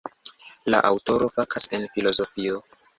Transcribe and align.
La 0.73 0.79
aŭtoro 0.89 1.29
fakas 1.37 1.71
en 1.79 1.89
filozofio. 1.95 2.63